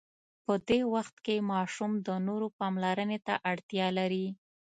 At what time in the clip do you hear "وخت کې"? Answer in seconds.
0.93-1.47